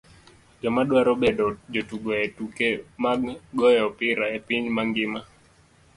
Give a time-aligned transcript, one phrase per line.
[0.61, 2.67] Joma dwaro bedo jotugo e tuke
[3.03, 3.21] mag
[3.57, 5.19] goyo opira e piny mangima